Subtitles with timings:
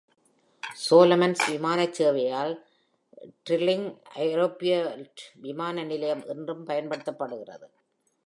[0.83, 2.53] Solomon's விமானச் சேவையால்
[3.27, 3.85] Stirling
[4.25, 7.67] ஐரோப்பியல்ட் விமான நிலையம் இன்றும் பயன்படுத்தப்படுகின்றது.